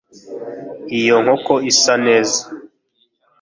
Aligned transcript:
iyo 0.99 1.15
nkoko 1.23 1.53
isa 1.71 1.93
neza 2.05 2.41